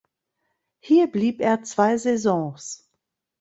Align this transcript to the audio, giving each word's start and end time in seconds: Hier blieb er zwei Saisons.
Hier 0.79 1.11
blieb 1.11 1.41
er 1.41 1.61
zwei 1.61 1.95
Saisons. 1.99 2.89